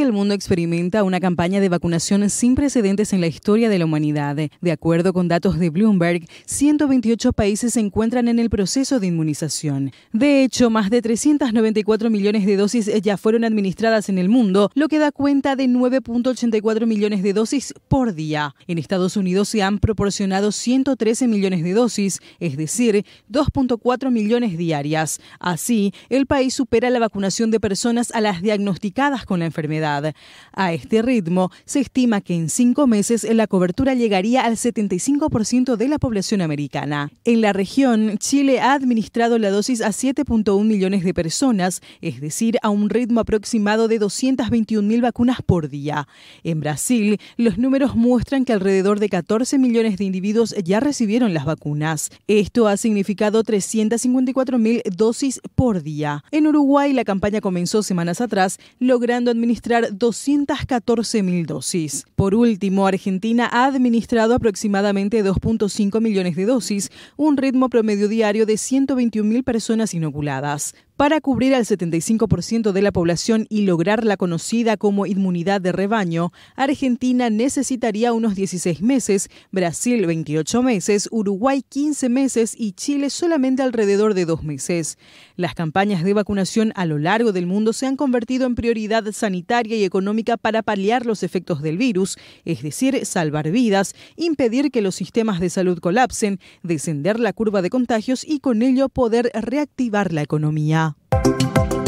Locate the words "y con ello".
98.22-98.90